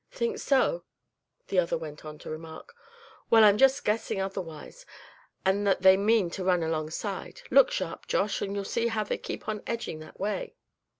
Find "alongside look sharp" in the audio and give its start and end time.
6.63-8.07